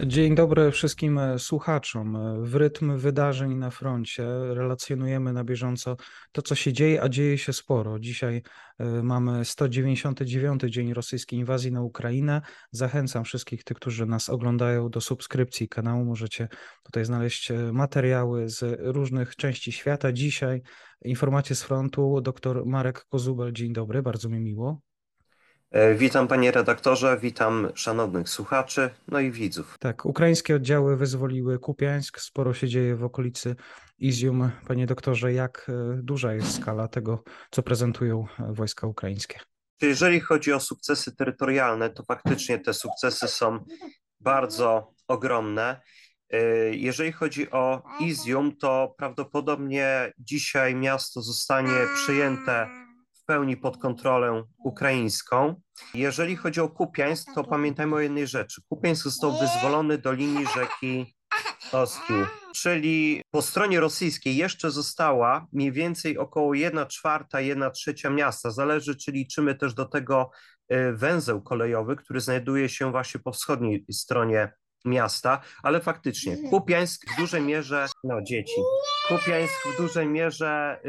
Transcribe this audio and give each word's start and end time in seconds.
Dzień 0.00 0.34
dobry 0.34 0.70
wszystkim 0.70 1.20
słuchaczom. 1.38 2.18
W 2.44 2.54
rytm 2.54 2.98
wydarzeń 2.98 3.54
na 3.54 3.70
froncie 3.70 4.24
relacjonujemy 4.54 5.32
na 5.32 5.44
bieżąco 5.44 5.96
to, 6.32 6.42
co 6.42 6.54
się 6.54 6.72
dzieje, 6.72 7.02
a 7.02 7.08
dzieje 7.08 7.38
się 7.38 7.52
sporo. 7.52 7.98
Dzisiaj 7.98 8.42
e, 8.78 9.02
mamy 9.02 9.44
199 9.44 10.62
dzień 10.62 10.94
rosyjskiej 10.94 11.38
inwazji 11.38 11.72
na 11.72 11.82
Ukrainę. 11.82 12.42
Zachęcam 12.70 13.24
wszystkich 13.24 13.64
tych, 13.64 13.76
którzy 13.76 14.06
nas 14.06 14.28
oglądają 14.28 14.88
do 14.88 15.00
subskrypcji 15.00 15.68
kanału. 15.68 16.04
Możecie 16.04 16.48
tutaj 16.82 17.04
znaleźć 17.04 17.50
e, 17.50 17.72
materiały 17.72 18.48
z 18.48 18.80
różnych 18.80 19.36
części 19.36 19.72
świata. 19.72 20.12
Dzisiaj 20.12 20.62
informacje 21.04 21.56
z 21.56 21.62
frontu. 21.62 22.20
Dr 22.20 22.66
Marek 22.66 23.04
Kozubel, 23.04 23.52
dzień 23.52 23.72
dobry, 23.72 24.02
bardzo 24.02 24.28
mi 24.28 24.40
miło. 24.40 24.80
E, 25.74 25.94
witam 25.94 26.28
panie 26.28 26.50
redaktorze, 26.50 27.18
witam 27.20 27.68
szanownych 27.74 28.28
słuchaczy, 28.28 28.90
no 29.08 29.20
i 29.20 29.30
widzów. 29.30 29.76
Tak, 29.78 30.06
ukraińskie 30.06 30.56
oddziały 30.56 30.96
wyzwoliły 30.96 31.58
Kupiańsk, 31.58 32.20
sporo 32.20 32.54
się 32.54 32.68
dzieje 32.68 32.96
w 32.96 33.04
okolicy 33.04 33.56
Izium. 33.98 34.50
Panie 34.68 34.86
doktorze, 34.86 35.32
jak 35.32 35.66
e, 35.68 36.02
duża 36.02 36.34
jest 36.34 36.56
skala 36.56 36.88
tego, 36.88 37.22
co 37.50 37.62
prezentują 37.62 38.26
e, 38.38 38.52
wojska 38.52 38.86
ukraińskie? 38.86 39.38
Jeżeli 39.82 40.20
chodzi 40.20 40.52
o 40.52 40.60
sukcesy 40.60 41.16
terytorialne, 41.16 41.90
to 41.90 42.02
faktycznie 42.02 42.58
te 42.58 42.74
sukcesy 42.74 43.28
są 43.28 43.64
bardzo 44.20 44.92
ogromne. 45.08 45.80
Jeżeli 46.70 47.12
chodzi 47.12 47.50
o 47.50 47.82
Izium, 48.00 48.56
to 48.56 48.94
prawdopodobnie 48.98 50.12
dzisiaj 50.18 50.74
miasto 50.74 51.22
zostanie 51.22 51.72
przejęte 51.94 52.83
w 53.24 53.26
pełni 53.26 53.56
pod 53.56 53.78
kontrolę 53.78 54.44
ukraińską. 54.58 55.54
Jeżeli 55.94 56.36
chodzi 56.36 56.60
o 56.60 56.68
Kupiańsk, 56.68 57.28
to 57.34 57.44
pamiętajmy 57.44 57.96
o 57.96 58.00
jednej 58.00 58.26
rzeczy. 58.26 58.62
Kupiańsk 58.68 59.04
został 59.04 59.38
wyzwolony 59.38 59.98
do 59.98 60.12
linii 60.12 60.46
rzeki 60.46 61.14
Oskił, 61.72 62.16
czyli 62.54 63.22
po 63.30 63.42
stronie 63.42 63.80
rosyjskiej 63.80 64.36
jeszcze 64.36 64.70
została 64.70 65.46
mniej 65.52 65.72
więcej 65.72 66.18
około 66.18 66.54
1 66.54 66.86
czwarta, 66.86 67.40
1 67.40 67.72
trzecia 67.72 68.10
miasta. 68.10 68.50
Zależy, 68.50 68.96
czy 68.96 69.12
liczymy 69.12 69.54
też 69.54 69.74
do 69.74 69.84
tego 69.84 70.30
y, 70.72 70.92
węzeł 70.92 71.42
kolejowy, 71.42 71.96
który 71.96 72.20
znajduje 72.20 72.68
się 72.68 72.90
właśnie 72.90 73.20
po 73.20 73.32
wschodniej 73.32 73.84
stronie 73.92 74.52
miasta, 74.84 75.40
ale 75.62 75.80
faktycznie 75.80 76.50
Kupiańsk 76.50 77.02
w 77.14 77.20
dużej 77.20 77.42
mierze, 77.42 77.86
no 78.04 78.22
dzieci, 78.22 78.60
Kupiańsk 79.08 79.68
w 79.74 79.76
dużej 79.76 80.06
mierze 80.06 80.80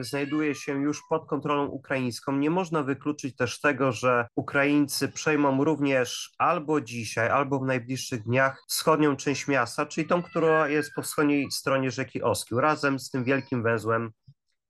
y, 0.00 0.04
znajduje 0.04 0.54
się 0.54 0.82
już 0.82 1.02
pod 1.08 1.26
kontrolą 1.26 1.66
ukraińską. 1.66 2.32
Nie 2.32 2.50
można 2.50 2.82
wykluczyć 2.82 3.36
też 3.36 3.60
tego, 3.60 3.92
że 3.92 4.26
Ukraińcy 4.36 5.08
przejmą 5.08 5.64
również 5.64 6.34
albo 6.38 6.80
dzisiaj, 6.80 7.28
albo 7.28 7.58
w 7.58 7.66
najbliższych 7.66 8.22
dniach 8.22 8.62
wschodnią 8.68 9.16
część 9.16 9.48
miasta, 9.48 9.86
czyli 9.86 10.06
tą, 10.06 10.22
która 10.22 10.68
jest 10.68 10.94
po 10.94 11.02
wschodniej 11.02 11.50
stronie 11.50 11.90
rzeki 11.90 12.22
Oskiu, 12.22 12.60
razem 12.60 12.98
z 12.98 13.10
tym 13.10 13.24
wielkim 13.24 13.62
węzłem 13.62 14.10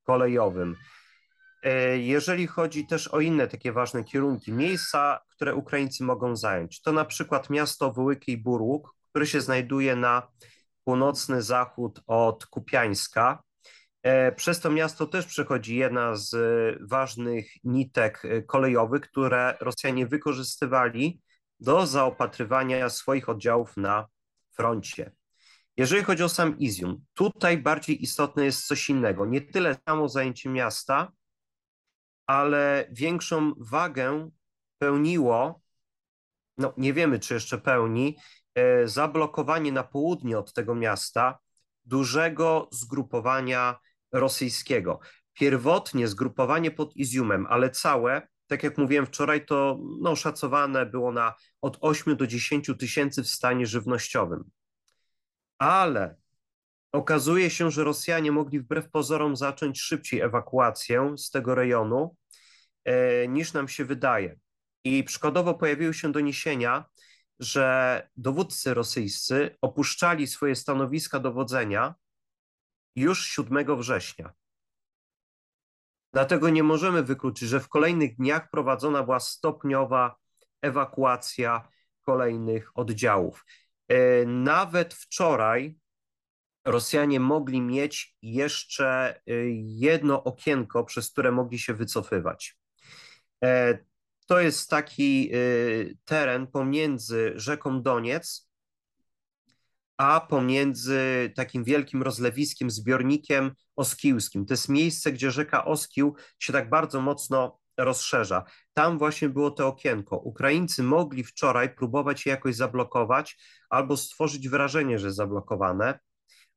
kolejowym. 0.05 0.77
Y, 1.67 1.99
jeżeli 1.99 2.47
chodzi 2.47 2.87
też 2.87 3.09
o 3.09 3.21
inne 3.21 3.49
takie 3.49 3.73
ważne 3.73 4.05
kierunki, 4.05 4.53
miejsca, 4.53 5.21
które 5.37 5.55
Ukraińcy 5.55 6.05
mogą 6.05 6.37
zająć, 6.37 6.83
to 6.83 6.93
na 6.93 7.05
przykład 7.05 7.51
miasto 7.51 7.93
Wołyki 7.93 8.33
i 8.33 8.39
Burłuk, 8.39 8.95
które 9.11 9.27
się 9.27 9.41
znajduje 9.41 9.97
na 9.97 10.29
północny 10.85 11.43
zachód 11.43 12.01
od 12.07 12.47
Kupiańska. 12.47 13.43
E, 14.03 14.33
przez 14.33 14.61
to 14.61 14.71
miasto 14.71 15.07
też 15.07 15.27
przechodzi 15.27 15.77
jedna 15.77 16.17
z 16.17 16.37
ważnych 16.91 17.51
nitek 17.65 18.25
e, 18.25 18.43
kolejowych, 18.43 19.01
które 19.01 19.57
Rosjanie 19.61 20.07
wykorzystywali 20.07 21.21
do 21.61 21.87
zaopatrywania 21.87 22.89
swoich 22.91 23.29
oddziałów 23.29 23.77
na 23.77 24.07
froncie. 24.53 25.13
Jeżeli 25.77 26.05
chodzi 26.05 26.23
o 26.23 26.29
sam 26.29 26.59
Izium, 26.59 27.05
tutaj 27.15 27.59
bardziej 27.59 28.03
istotne 28.03 28.45
jest 28.45 28.67
coś 28.67 28.91
innego. 28.91 29.27
Nie 29.27 29.41
tyle 29.41 29.77
samo 29.89 30.09
zajęcie 30.09 30.51
miasta, 30.51 31.13
ale 32.27 32.89
większą 32.91 33.53
wagę 33.57 34.31
pełniło, 34.85 35.61
no 36.59 36.75
nie 36.77 36.93
wiemy 36.93 37.19
czy 37.19 37.35
jeszcze 37.35 37.59
pełni, 37.59 38.17
E, 38.55 38.89
zablokowanie 38.89 39.73
na 39.73 39.85
południe 39.85 40.39
od 40.39 40.53
tego 40.53 40.75
miasta 40.75 41.39
dużego 41.85 42.69
zgrupowania 42.73 43.79
rosyjskiego. 44.13 45.01
Pierwotnie 45.33 46.09
zgrupowanie 46.09 46.71
pod 46.71 46.97
Iziumem, 46.97 47.47
ale 47.51 47.71
całe, 47.71 48.29
tak 48.47 48.63
jak 48.63 48.79
mówiłem 48.79 49.07
wczoraj, 49.07 49.47
to 49.47 49.79
no, 50.01 50.17
szacowane 50.17 50.87
było 50.87 51.13
na 51.13 51.35
od 51.61 51.79
8 51.81 52.17
do 52.17 52.27
10 52.27 52.71
tysięcy 52.79 53.23
w 53.23 53.29
stanie 53.29 53.67
żywnościowym. 53.67 54.45
Ale 55.59 56.17
okazuje 56.93 57.51
się, 57.51 57.71
że 57.71 57.85
Rosjanie 57.85 58.33
mogli 58.33 58.61
wbrew 58.61 58.91
pozorom 58.91 59.37
zacząć 59.37 59.81
szybciej 59.81 60.21
ewakuację 60.21 61.15
z 61.19 61.31
tego 61.31 61.55
rejonu 61.55 62.17
e, 62.85 63.29
niż 63.29 63.53
nam 63.53 63.69
się 63.69 63.85
wydaje. 63.85 64.37
I 64.85 65.05
przykładowo 65.05 65.55
pojawiły 65.55 65.95
się 65.95 66.13
doniesienia, 66.13 66.85
że 67.39 68.09
dowódcy 68.17 68.75
rosyjscy 68.75 69.57
opuszczali 69.61 70.27
swoje 70.27 70.57
stanowiska 70.57 71.21
dowodzenia 71.21 71.95
już 72.97 73.27
7 73.27 73.77
września. 73.77 74.33
Dlatego 76.13 76.51
nie 76.51 76.63
możemy 76.63 77.03
wykluczyć, 77.03 77.49
że 77.49 77.61
w 77.61 77.69
kolejnych 77.69 78.17
dniach 78.17 78.51
prowadzona 78.51 79.03
była 79.03 79.21
stopniowa 79.21 80.17
ewakuacja 80.63 81.69
kolejnych 82.03 82.79
oddziałów. 82.79 83.45
E, 83.89 84.27
nawet 84.27 84.95
wczoraj 84.95 85.79
Rosjanie 86.65 87.21
mogli 87.21 87.61
mieć 87.61 88.17
jeszcze 88.23 89.15
e, 89.27 89.33
jedno 89.57 90.25
okienko, 90.25 90.85
przez 90.85 91.11
które 91.11 91.33
mogli 91.33 91.59
się 91.59 91.75
wycofywać. 91.75 92.59
To 94.27 94.41
jest 94.41 94.71
taki 94.71 95.31
y, 95.35 95.97
teren 96.05 96.47
pomiędzy 96.47 97.33
rzeką 97.37 97.83
Doniec, 97.83 98.49
a 99.97 100.21
pomiędzy 100.21 101.33
takim 101.37 101.65
wielkim 101.65 102.03
rozlewiskiem, 102.03 102.71
zbiornikiem 102.71 103.53
oskiłskim. 103.77 104.47
To 104.47 104.55
jest 104.55 104.69
miejsce, 104.69 105.13
gdzie 105.13 105.31
rzeka 105.31 105.65
Oskił 105.65 106.17
się 106.39 106.53
tak 106.53 106.71
bardzo 106.71 107.01
mocno 107.01 107.59
rozszerza. 107.79 108.45
Tam 108.73 108.99
właśnie 108.99 109.29
było 109.29 109.51
to 109.51 109.67
okienko. 109.67 110.17
Ukraińcy 110.17 110.83
mogli 110.83 111.25
wczoraj 111.25 111.75
próbować 111.75 112.27
je 112.27 112.31
jakoś 112.31 112.57
zablokować 112.57 113.39
albo 113.71 113.97
stworzyć 113.97 114.49
wrażenie, 114.49 114.99
że 114.99 115.13
zablokowane, 115.13 115.99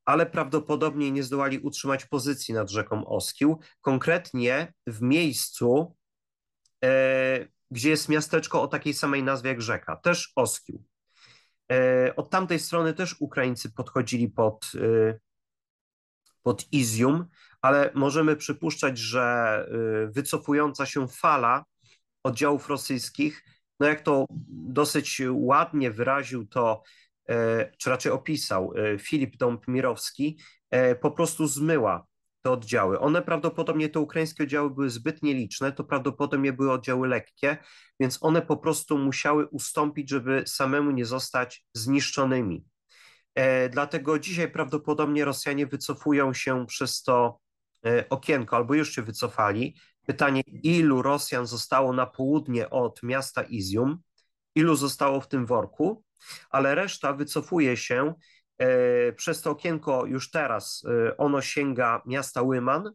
ale 0.06 0.26
prawdopodobnie 0.26 1.12
nie 1.12 1.24
zdołali 1.24 1.60
utrzymać 1.60 2.06
pozycji 2.06 2.54
nad 2.54 2.70
rzeką 2.70 3.06
Oskił. 3.06 3.60
Konkretnie 3.82 4.74
w 4.88 5.02
miejscu, 5.02 5.96
e, 6.84 7.57
gdzie 7.72 7.90
jest 7.90 8.10
miasteczko 8.10 8.62
o 8.62 8.68
takiej 8.68 8.94
samej 8.94 9.24
nazwie 9.24 9.50
jak 9.50 9.62
rzeka, 9.62 9.96
też 9.96 10.32
Oskił. 10.36 10.84
E, 11.72 12.16
od 12.16 12.30
tamtej 12.30 12.60
strony 12.60 12.94
też 12.94 13.16
Ukraińcy 13.20 13.72
podchodzili 13.72 14.30
pod, 14.30 14.72
e, 14.76 15.20
pod 16.44 16.74
Izium, 16.74 17.26
ale 17.62 17.92
możemy 17.94 18.36
przypuszczać, 18.36 18.98
że 18.98 19.22
e, 19.24 20.08
wycofująca 20.08 20.86
się 20.86 21.08
fala 21.08 21.66
oddziałów 22.24 22.70
rosyjskich, 22.70 23.44
no 23.80 23.88
jak 23.88 24.02
to 24.02 24.26
dosyć 24.50 25.22
ładnie 25.32 25.92
wyraził 25.92 26.48
to, 26.48 26.84
czy 27.78 27.90
raczej 27.90 28.12
opisał 28.12 28.74
Filip 29.00 29.38
Dąb-Mirowski, 29.38 30.36
po 31.02 31.12
prostu 31.12 31.48
zmyła 31.48 32.06
te 32.48 32.52
oddziały. 32.52 33.00
One 33.00 33.22
prawdopodobnie, 33.22 33.90
te 33.90 34.00
ukraińskie 34.00 34.44
oddziały 34.44 34.70
były 34.70 34.90
zbyt 34.90 35.24
nieliczne, 35.24 35.72
to 35.72 35.84
prawdopodobnie 35.84 36.54
były 36.54 36.72
oddziały 36.72 37.08
lekkie, 37.08 37.58
więc 38.00 38.18
one 38.22 38.42
po 38.42 38.58
prostu 38.58 38.98
musiały 38.98 39.48
ustąpić, 39.48 40.10
żeby 40.10 40.44
samemu 40.46 40.92
nie 40.92 41.06
zostać 41.06 41.66
zniszczonymi. 41.74 42.66
E, 43.36 43.70
dlatego 43.70 44.20
dzisiaj 44.20 44.52
prawdopodobnie 44.52 45.26
Rosjanie 45.26 45.68
wycofują 45.68 46.34
się 46.34 46.66
przez 46.66 47.04
to 47.04 47.40
e, 47.86 48.10
okienko, 48.10 48.56
albo 48.56 48.74
już 48.74 48.92
się 48.96 49.02
wycofali. 49.02 49.76
Pytanie, 50.06 50.42
ilu 50.64 51.02
Rosjan 51.02 51.46
zostało 51.46 51.94
na 51.94 52.06
południe 52.06 52.70
od 52.70 53.04
miasta 53.04 53.44
Izium, 53.44 53.98
ilu 54.56 54.76
zostało 54.76 55.22
w 55.22 55.28
tym 55.28 55.46
worku, 55.46 56.04
ale 56.50 56.76
reszta 56.76 57.14
wycofuje 57.14 57.78
się 57.78 58.14
przez 59.16 59.42
to 59.42 59.52
okienko 59.52 60.06
już 60.06 60.32
teraz 60.32 60.84
e, 60.86 61.18
ono 61.18 61.42
sięga 61.42 62.02
miasta 62.06 62.42
Łyman 62.42 62.92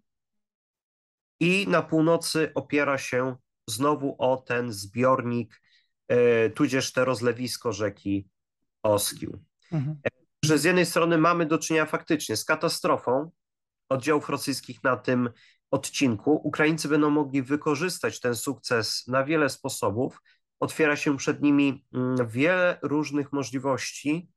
i 1.41 1.69
na 1.69 1.82
północy 1.82 2.53
opiera 2.55 2.99
się 2.99 3.37
znowu 3.67 4.17
o 4.19 4.37
ten 4.37 4.73
zbiornik, 4.73 5.61
e, 6.09 6.50
tudzież 6.50 6.93
te 6.93 7.05
rozlewisko 7.05 7.73
rzeki 7.73 8.29
Oskił. 8.82 9.44
Mhm. 9.73 10.00
Że 10.44 10.59
z 10.59 10.64
jednej 10.64 10.87
strony 10.87 11.19
mamy 11.19 11.47
do 11.47 11.59
czynienia 11.59 11.87
faktycznie 11.87 12.37
z 12.37 12.44
katastrofą 12.44 13.31
oddziałów 13.88 14.29
rosyjskich 14.29 14.85
na 14.85 14.97
tym 14.97 15.31
odcinku. 15.70 16.41
Ukraińcy 16.44 16.88
będą 16.88 17.11
mogli 17.11 17.43
wykorzystać 17.43 18.20
ten 18.20 18.37
sukces 18.37 19.06
na 19.06 19.25
wiele 19.25 19.49
sposobów. 19.49 20.23
Otwiera 20.61 20.97
się 20.97 21.17
przed 21.17 21.43
nimi 21.43 21.85
mm, 21.94 22.29
wiele 22.29 22.79
różnych 22.82 23.32
możliwości, 23.32 24.29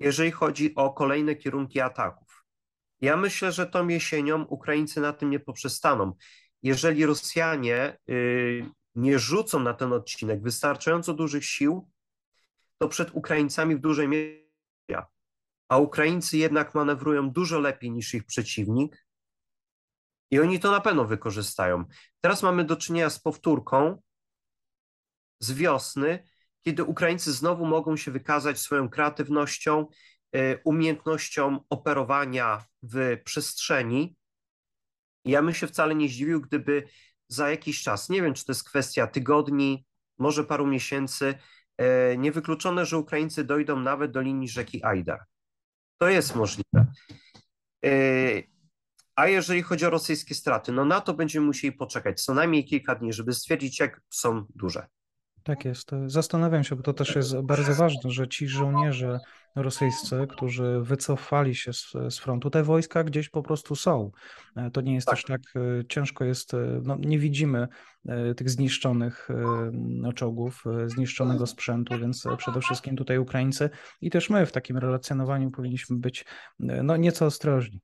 jeżeli 0.00 0.30
chodzi 0.30 0.74
o 0.74 0.92
kolejne 0.92 1.34
kierunki 1.36 1.80
ataków. 1.80 2.44
Ja 3.00 3.16
myślę, 3.16 3.52
że 3.52 3.66
tą 3.66 3.88
jesienią 3.88 4.42
Ukraińcy 4.44 5.00
na 5.00 5.12
tym 5.12 5.30
nie 5.30 5.40
poprzestaną. 5.40 6.12
Jeżeli 6.62 7.06
Rosjanie 7.06 7.98
y, 8.08 8.66
nie 8.94 9.18
rzucą 9.18 9.60
na 9.60 9.74
ten 9.74 9.92
odcinek 9.92 10.42
wystarczająco 10.42 11.14
dużych 11.14 11.44
sił, 11.44 11.90
to 12.78 12.88
przed 12.88 13.10
Ukraińcami 13.14 13.76
w 13.76 13.80
dużej 13.80 14.08
mierze, 14.08 15.06
a 15.68 15.78
Ukraińcy 15.78 16.38
jednak 16.38 16.74
manewrują 16.74 17.30
dużo 17.30 17.58
lepiej 17.58 17.90
niż 17.90 18.14
ich 18.14 18.24
przeciwnik 18.24 19.06
i 20.30 20.40
oni 20.40 20.60
to 20.60 20.70
na 20.70 20.80
pewno 20.80 21.04
wykorzystają. 21.04 21.84
Teraz 22.20 22.42
mamy 22.42 22.64
do 22.64 22.76
czynienia 22.76 23.10
z 23.10 23.18
powtórką 23.18 24.02
z 25.40 25.52
wiosny, 25.52 26.28
kiedy 26.64 26.84
Ukraińcy 26.84 27.32
znowu 27.32 27.66
mogą 27.66 27.96
się 27.96 28.10
wykazać 28.10 28.58
swoją 28.58 28.88
kreatywnością, 28.88 29.86
y, 30.36 30.58
umiejętnością 30.64 31.60
operowania 31.70 32.64
w 32.82 33.20
przestrzeni. 33.24 34.16
Ja 35.24 35.42
bym 35.42 35.54
się 35.54 35.66
wcale 35.66 35.94
nie 35.94 36.08
zdziwił, 36.08 36.40
gdyby 36.40 36.88
za 37.28 37.50
jakiś 37.50 37.82
czas, 37.82 38.08
nie 38.08 38.22
wiem, 38.22 38.34
czy 38.34 38.44
to 38.44 38.52
jest 38.52 38.68
kwestia 38.68 39.06
tygodni, 39.06 39.86
może 40.18 40.44
paru 40.44 40.66
miesięcy, 40.66 41.34
y, 42.12 42.18
niewykluczone, 42.18 42.86
że 42.86 42.98
Ukraińcy 42.98 43.44
dojdą 43.44 43.80
nawet 43.80 44.10
do 44.10 44.20
linii 44.20 44.48
rzeki 44.48 44.84
Ajdar. 44.84 45.24
To 45.98 46.08
jest 46.08 46.34
możliwe. 46.34 46.86
Y, 47.86 48.48
a 49.16 49.28
jeżeli 49.28 49.62
chodzi 49.62 49.86
o 49.86 49.90
rosyjskie 49.90 50.34
straty, 50.34 50.72
no 50.72 50.84
na 50.84 51.00
to 51.00 51.14
będziemy 51.14 51.46
musieli 51.46 51.76
poczekać 51.76 52.22
co 52.22 52.34
najmniej 52.34 52.64
kilka 52.64 52.94
dni, 52.94 53.12
żeby 53.12 53.34
stwierdzić, 53.34 53.80
jak 53.80 54.00
są 54.10 54.46
duże. 54.54 54.86
Tak 55.44 55.64
jest. 55.64 55.90
Zastanawiam 56.06 56.64
się, 56.64 56.76
bo 56.76 56.82
to 56.82 56.92
też 56.92 57.16
jest 57.16 57.40
bardzo 57.40 57.74
ważne, 57.74 58.10
że 58.10 58.28
ci 58.28 58.48
żołnierze 58.48 59.20
rosyjscy, 59.54 60.26
którzy 60.30 60.80
wycofali 60.80 61.54
się 61.54 61.72
z, 61.72 61.92
z 62.08 62.18
frontu, 62.18 62.50
te 62.50 62.62
wojska 62.62 63.04
gdzieś 63.04 63.28
po 63.28 63.42
prostu 63.42 63.76
są. 63.76 64.10
E, 64.56 64.70
to 64.70 64.80
nie 64.80 64.94
jest 64.94 65.06
tak. 65.06 65.16
też 65.16 65.24
tak 65.24 65.40
e, 65.56 65.84
ciężko 65.88 66.24
jest, 66.24 66.54
e, 66.54 66.80
no, 66.82 66.96
nie 67.00 67.18
widzimy 67.18 67.68
tych 68.36 68.50
zniszczonych 68.50 69.28
czołgów, 70.14 70.64
zniszczonego 70.86 71.46
sprzętu, 71.46 71.98
więc 71.98 72.24
przede 72.38 72.60
wszystkim 72.60 72.96
tutaj 72.96 73.18
Ukraińcy 73.18 73.70
i 74.00 74.10
też 74.10 74.30
my 74.30 74.46
w 74.46 74.52
takim 74.52 74.78
relacjonowaniu 74.78 75.50
powinniśmy 75.50 75.96
być 75.96 76.24
no, 76.58 76.96
nieco 76.96 77.26
ostrożni. 77.26 77.80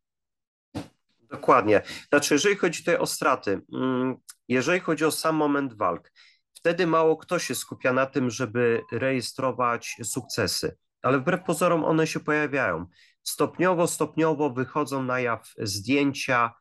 Dokładnie. 1.30 1.82
Znaczy, 2.08 2.34
jeżeli 2.34 2.56
chodzi 2.56 2.78
tutaj 2.78 2.96
o 2.96 3.06
straty, 3.06 3.60
mm, 3.72 4.16
jeżeli 4.48 4.80
chodzi 4.80 5.04
o 5.04 5.10
sam 5.10 5.36
moment 5.36 5.74
walk, 5.74 6.12
wtedy 6.60 6.86
mało 6.86 7.16
kto 7.16 7.38
się 7.38 7.54
skupia 7.54 7.92
na 7.92 8.06
tym, 8.06 8.30
żeby 8.30 8.82
rejestrować 8.92 9.96
sukcesy, 10.04 10.76
ale 11.02 11.18
wbrew 11.18 11.42
pozorom 11.44 11.84
one 11.84 12.06
się 12.06 12.20
pojawiają. 12.20 12.86
Stopniowo, 13.22 13.86
stopniowo 13.86 14.50
wychodzą 14.50 15.02
na 15.02 15.20
jaw 15.20 15.52
zdjęcia, 15.58 16.52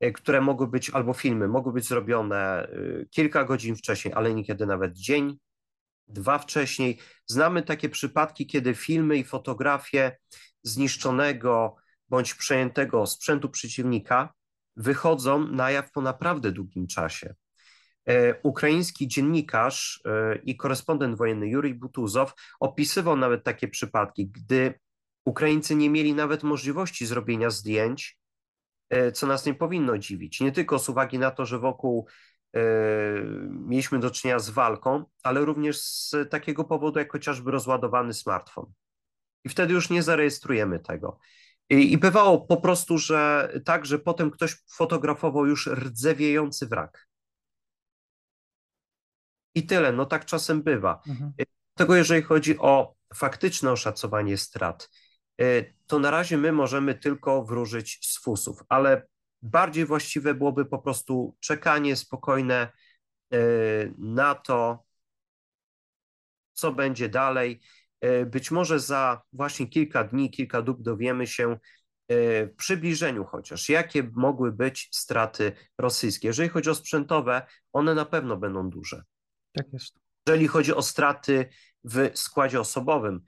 e, 0.00 0.12
które 0.12 0.40
mogły 0.40 0.68
być, 0.68 0.90
albo 0.90 1.12
filmy, 1.12 1.48
mogły 1.48 1.72
być 1.72 1.88
zrobione 1.88 2.68
e, 2.68 2.68
kilka 3.10 3.44
godzin 3.44 3.76
wcześniej, 3.76 4.14
ale 4.14 4.34
niekiedy 4.34 4.66
nawet 4.66 4.92
dzień, 4.92 5.38
dwa 6.08 6.38
wcześniej. 6.38 6.98
Znamy 7.26 7.62
takie 7.62 7.88
przypadki, 7.88 8.46
kiedy 8.46 8.74
filmy 8.74 9.16
i 9.16 9.24
fotografie 9.24 10.16
zniszczonego 10.62 11.76
bądź 12.08 12.34
przejętego 12.34 13.06
sprzętu 13.06 13.48
przeciwnika 13.48 14.34
wychodzą 14.76 15.46
na 15.46 15.70
jaw 15.70 15.90
po 15.90 16.00
naprawdę 16.00 16.52
długim 16.52 16.86
czasie. 16.86 17.34
E, 18.08 18.40
ukraiński 18.42 19.08
dziennikarz 19.08 20.02
e, 20.04 20.36
i 20.36 20.56
korespondent 20.56 21.16
wojenny 21.16 21.48
Jurij 21.48 21.74
Butuzow 21.74 22.34
opisywał 22.60 23.16
nawet 23.16 23.44
takie 23.44 23.68
przypadki, 23.68 24.26
gdy 24.28 24.80
Ukraińcy 25.24 25.74
nie 25.74 25.90
mieli 25.90 26.14
nawet 26.14 26.42
możliwości 26.42 27.06
zrobienia 27.06 27.50
zdjęć, 27.50 28.18
e, 28.90 29.12
co 29.12 29.26
nas 29.26 29.46
nie 29.46 29.54
powinno 29.54 29.98
dziwić. 29.98 30.40
Nie 30.40 30.52
tylko 30.52 30.78
z 30.78 30.88
uwagi 30.88 31.18
na 31.18 31.30
to, 31.30 31.46
że 31.46 31.58
wokół 31.58 32.08
mieliśmy 33.50 33.98
do 33.98 34.10
czynienia 34.10 34.38
z 34.38 34.50
walką, 34.50 35.04
ale 35.22 35.44
również 35.44 35.80
z 35.80 36.14
takiego 36.30 36.64
powodu, 36.64 36.98
jak 36.98 37.12
chociażby 37.12 37.50
rozładowany 37.50 38.14
smartfon. 38.14 38.72
I 39.44 39.48
wtedy 39.48 39.74
już 39.74 39.90
nie 39.90 40.02
zarejestrujemy 40.02 40.78
tego. 40.78 41.18
I, 41.70 41.92
I 41.92 41.98
bywało 41.98 42.46
po 42.46 42.56
prostu, 42.56 42.98
że 42.98 43.52
tak, 43.64 43.86
że 43.86 43.98
potem 43.98 44.30
ktoś 44.30 44.56
fotografował 44.70 45.46
już 45.46 45.66
rdzewiejący 45.66 46.66
wrak. 46.66 47.05
I 49.56 49.66
tyle, 49.66 49.92
no 49.92 50.06
tak 50.06 50.24
czasem 50.24 50.62
bywa. 50.62 51.02
Mhm. 51.08 51.32
Tego 51.74 51.96
jeżeli 51.96 52.22
chodzi 52.22 52.58
o 52.58 52.94
faktyczne 53.14 53.72
oszacowanie 53.72 54.36
strat, 54.36 54.90
y, 55.40 55.74
to 55.86 55.98
na 55.98 56.10
razie 56.10 56.38
my 56.38 56.52
możemy 56.52 56.94
tylko 56.94 57.44
wróżyć 57.44 57.98
z 58.02 58.22
fusów, 58.22 58.58
ale 58.68 59.06
bardziej 59.42 59.84
właściwe 59.84 60.34
byłoby 60.34 60.64
po 60.64 60.78
prostu 60.78 61.36
czekanie 61.40 61.96
spokojne 61.96 62.72
y, 63.34 63.94
na 63.98 64.34
to, 64.34 64.84
co 66.52 66.72
będzie 66.72 67.08
dalej. 67.08 67.60
Y, 68.04 68.26
być 68.26 68.50
może 68.50 68.80
za 68.80 69.22
właśnie 69.32 69.66
kilka 69.66 70.04
dni, 70.04 70.30
kilka 70.30 70.62
dób 70.62 70.82
dowiemy 70.82 71.26
się 71.26 71.58
w 72.10 72.54
przybliżeniu 72.56 73.24
chociaż, 73.24 73.68
jakie 73.68 74.10
mogły 74.14 74.52
być 74.52 74.88
straty 74.92 75.52
rosyjskie. 75.78 76.28
Jeżeli 76.28 76.48
chodzi 76.48 76.70
o 76.70 76.74
sprzętowe, 76.74 77.46
one 77.72 77.94
na 77.94 78.04
pewno 78.04 78.36
będą 78.36 78.70
duże. 78.70 79.02
Tak 79.56 79.72
jest. 79.72 79.98
Jeżeli 80.26 80.48
chodzi 80.48 80.74
o 80.74 80.82
straty 80.82 81.48
w 81.84 82.10
składzie 82.14 82.60
osobowym, 82.60 83.20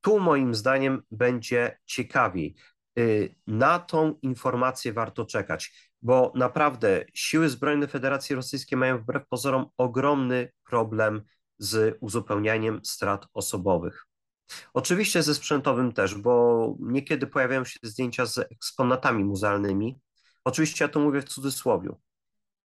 tu 0.00 0.20
moim 0.20 0.54
zdaniem 0.54 1.02
będzie 1.10 1.78
ciekawiej. 1.84 2.54
Y, 2.98 3.34
na 3.46 3.78
tą 3.78 4.14
informację 4.22 4.92
warto 4.92 5.24
czekać, 5.24 5.90
bo 6.02 6.32
naprawdę 6.34 7.04
siły 7.14 7.48
zbrojne 7.48 7.88
Federacji 7.88 8.36
Rosyjskiej 8.36 8.78
mają 8.78 8.98
wbrew 8.98 9.28
pozorom 9.28 9.66
ogromny 9.76 10.52
problem 10.64 11.22
z 11.58 11.96
uzupełnianiem 12.00 12.80
strat 12.84 13.26
osobowych. 13.34 14.06
Oczywiście 14.74 15.22
ze 15.22 15.34
sprzętowym 15.34 15.92
też, 15.92 16.14
bo 16.14 16.76
niekiedy 16.80 17.26
pojawiają 17.26 17.64
się 17.64 17.78
zdjęcia 17.82 18.26
z 18.26 18.38
eksponatami 18.38 19.24
muzealnymi. 19.24 20.00
Oczywiście 20.44 20.84
ja 20.84 20.88
to 20.88 21.00
mówię 21.00 21.22
w 21.22 21.28
cudzysłowie. 21.28 21.90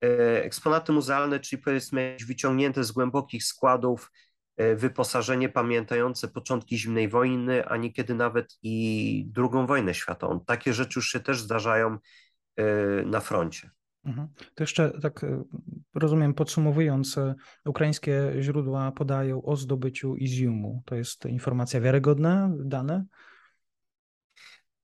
E, 0.03 0.43
eksponaty 0.43 0.91
muzealne, 0.91 1.39
czyli 1.39 1.61
powiedzmy 1.61 2.17
wyciągnięte 2.27 2.83
z 2.83 2.91
głębokich 2.91 3.43
składów, 3.43 4.11
e, 4.57 4.75
wyposażenie 4.75 5.49
pamiętające 5.49 6.27
początki 6.27 6.77
zimnej 6.77 7.09
wojny, 7.09 7.65
a 7.65 7.77
niekiedy 7.77 8.15
nawet 8.15 8.57
i 8.63 9.31
II 9.37 9.67
wojnę 9.67 9.93
światową. 9.93 10.39
Takie 10.39 10.73
rzeczy 10.73 10.99
już 10.99 11.09
się 11.09 11.19
też 11.19 11.41
zdarzają 11.41 11.97
e, 12.55 12.65
na 13.05 13.19
froncie. 13.19 13.71
Mhm. 14.05 14.27
To 14.55 14.63
jeszcze 14.63 15.01
tak 15.01 15.25
rozumiem, 15.95 16.33
podsumowując, 16.33 17.19
ukraińskie 17.65 18.33
źródła 18.39 18.91
podają 18.91 19.41
o 19.41 19.55
zdobyciu 19.55 20.15
Iziumu. 20.15 20.83
To 20.85 20.95
jest 20.95 21.25
informacja 21.25 21.81
wiarygodna, 21.81 22.49
dane? 22.59 23.05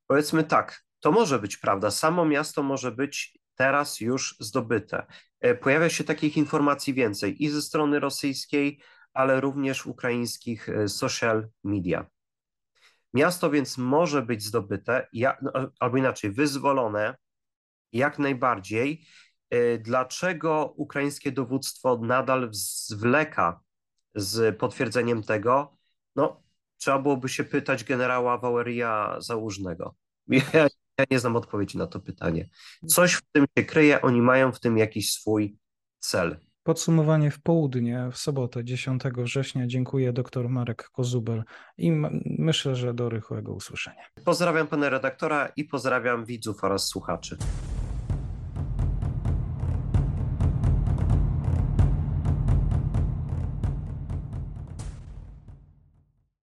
Powiedzmy 0.07 0.43
tak, 0.43 0.83
to 0.99 1.11
może 1.11 1.39
być 1.39 1.57
prawda. 1.57 1.91
Samo 1.91 2.25
miasto 2.25 2.63
może 2.63 2.91
być 2.91 3.39
teraz 3.55 4.01
już 4.01 4.35
zdobyte. 4.39 5.05
E, 5.39 5.55
pojawia 5.55 5.89
się 5.89 6.03
takich 6.03 6.37
informacji 6.37 6.93
więcej 6.93 7.43
i 7.43 7.49
ze 7.49 7.61
strony 7.61 7.99
rosyjskiej, 7.99 8.79
ale 9.13 9.41
również 9.41 9.85
ukraińskich 9.85 10.69
e, 10.69 10.87
social 10.87 11.49
media. 11.63 12.05
Miasto 13.13 13.49
więc 13.49 13.77
może 13.77 14.21
być 14.21 14.43
zdobyte, 14.43 15.07
no, 15.41 15.51
albo 15.79 15.97
inaczej, 15.97 16.31
wyzwolone 16.31 17.15
jak 17.91 18.19
najbardziej. 18.19 19.05
E, 19.49 19.77
dlaczego 19.77 20.73
ukraińskie 20.77 21.31
dowództwo 21.31 21.99
nadal 22.01 22.49
zwleka 22.51 23.59
z 24.15 24.57
potwierdzeniem 24.57 25.23
tego? 25.23 25.77
No, 26.15 26.43
trzeba 26.77 26.99
byłoby 26.99 27.29
się 27.29 27.43
pytać 27.43 27.83
generała 27.83 28.37
Wałeria 28.37 29.15
Załużnego. 29.19 29.95
Ja 30.53 30.67
ja 30.99 31.05
nie 31.11 31.19
znam 31.19 31.35
odpowiedzi 31.35 31.77
na 31.77 31.87
to 31.87 31.99
pytanie. 31.99 32.49
Coś 32.87 33.13
w 33.13 33.21
tym 33.31 33.45
się 33.57 33.63
kryje, 33.63 34.01
oni 34.01 34.21
mają 34.21 34.51
w 34.51 34.59
tym 34.59 34.77
jakiś 34.77 35.11
swój 35.11 35.57
cel. 35.99 36.37
Podsumowanie 36.63 37.31
w 37.31 37.41
południe, 37.41 38.09
w 38.11 38.17
sobotę 38.17 38.63
10 38.63 39.01
września. 39.17 39.67
Dziękuję 39.67 40.13
dr 40.13 40.49
Marek 40.49 40.89
Kozubel 40.89 41.43
i 41.77 41.91
myślę, 42.25 42.75
że 42.75 42.93
do 42.93 43.09
rychłego 43.09 43.53
usłyszenia. 43.53 44.03
Pozdrawiam 44.25 44.67
pana 44.67 44.89
redaktora 44.89 45.51
i 45.55 45.63
pozdrawiam 45.63 46.25
widzów 46.25 46.63
oraz 46.63 46.87
słuchaczy. 46.87 47.37